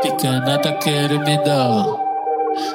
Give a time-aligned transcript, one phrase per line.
[0.00, 1.84] Pequena tá querendo me dar.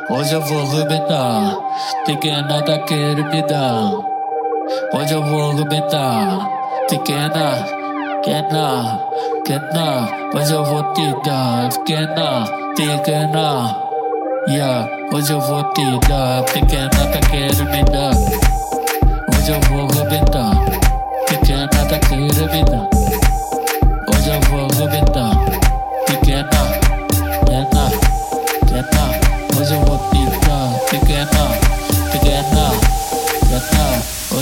[0.10, 1.58] Hoje eu vou arrebentar.
[2.06, 3.92] Pequena tá querendo me dar.
[4.94, 6.50] Hoje eu vou arrebentar.
[6.90, 7.66] Pequena,
[8.22, 9.00] pequena,
[9.46, 10.10] pequena.
[10.36, 11.70] Hoje eu vou te dar.
[11.70, 13.78] Pequena, pequena.
[14.50, 16.44] Yeah, hoje eu vou te dar.
[16.44, 18.12] Pequena tá querendo me dar.
[19.30, 20.83] Hoje eu vou arrebentar.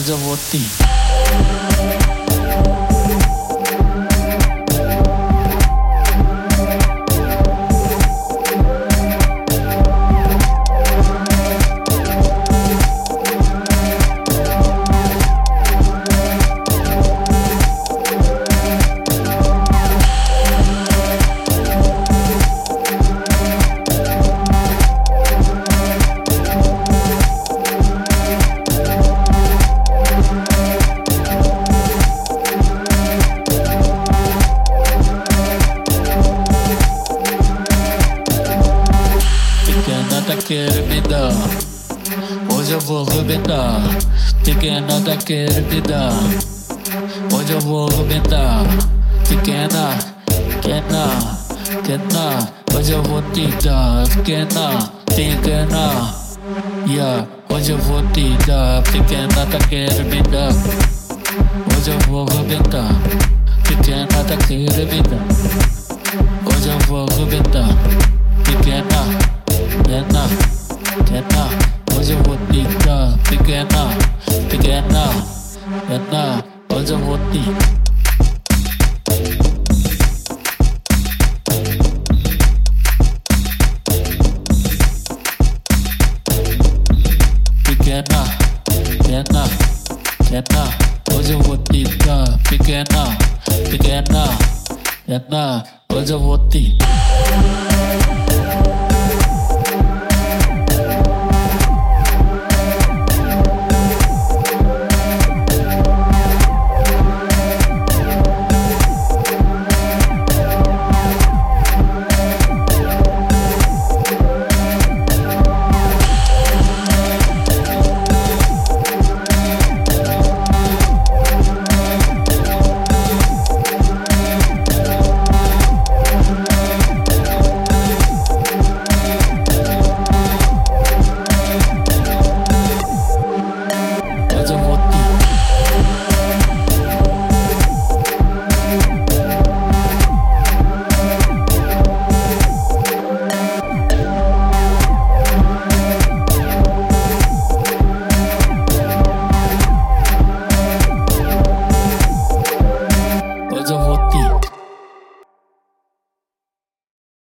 [0.01, 2.00] Pequena.
[42.53, 43.81] Hoje eu vou arrebentar.
[44.43, 46.13] Pequena me dar.
[47.33, 48.63] Hoje eu vou arrebentar.
[49.27, 49.97] Pequena,
[50.27, 51.07] pequena,
[51.65, 52.53] pequena.
[52.75, 54.07] Hoje eu vou te dar.
[54.07, 56.13] Pequena, pequena.
[56.87, 58.83] Yeah, hoje eu vou te dar.
[58.83, 59.45] Pequena
[60.03, 60.53] me dar.
[61.75, 62.93] Hoje eu vou arrebentar.
[63.67, 65.80] Pequena tá querendo
[73.65, 73.97] dar.
[74.49, 75.09] Pequena,
[88.89, 89.43] pequena,
[90.27, 90.81] pequena.
[91.13, 91.81] Hoje eu vou te.
[92.43, 93.07] Pequena,
[93.69, 94.27] pequena,
[95.05, 95.63] pequena.
[95.93, 96.77] Hoje eu vou te